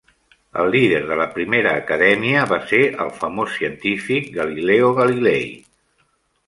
[0.61, 5.45] El líder de la primera acadèmia va ser el famós científic Galileo Galilei.